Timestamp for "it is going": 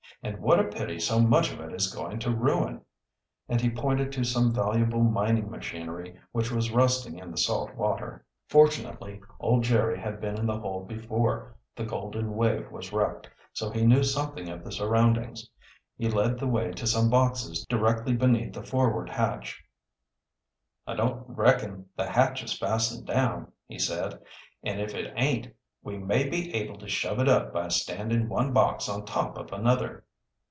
1.61-2.19